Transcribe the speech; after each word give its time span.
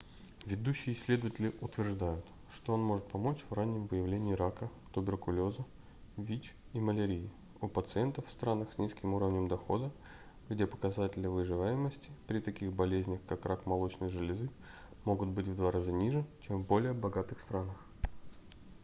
ведущие 0.47 0.95
исследователи 0.95 1.53
утверждают 1.61 2.25
что 2.51 2.73
он 2.73 2.83
может 2.83 3.05
помочь 3.07 3.37
в 3.47 3.53
раннем 3.53 3.85
выявлении 3.85 4.33
рака 4.33 4.67
туберкулеза 4.93 5.63
вич 6.17 6.55
и 6.73 6.79
малярии 6.79 7.29
у 7.61 7.67
пациентов 7.67 8.25
в 8.25 8.31
странах 8.31 8.73
с 8.73 8.79
низким 8.79 9.13
уровнем 9.13 9.47
дохода 9.47 9.91
где 10.49 10.65
показатели 10.65 11.27
выживаемости 11.27 12.09
при 12.25 12.39
таких 12.39 12.73
болезнях 12.73 13.19
как 13.27 13.45
рак 13.45 13.67
молочной 13.67 14.09
железы 14.09 14.49
могут 15.05 15.29
быть 15.29 15.47
в 15.47 15.55
два 15.55 15.69
раза 15.69 15.91
ниже 15.91 16.25
чем 16.41 16.63
в 16.63 16.65
более 16.65 16.93
богатых 16.93 17.39
странах 17.39 17.75